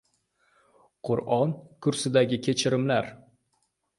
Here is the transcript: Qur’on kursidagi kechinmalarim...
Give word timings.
Qur’on 1.09 1.53
kursidagi 1.87 2.39
kechinmalarim... 2.47 3.23